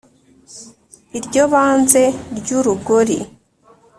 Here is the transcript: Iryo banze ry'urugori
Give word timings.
Iryo 1.17 1.43
banze 1.53 2.03
ry'urugori 2.37 3.17